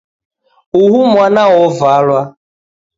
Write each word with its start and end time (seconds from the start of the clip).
Uhu 0.81 0.99
mwana 1.11 1.41
wovalwa. 1.53 2.21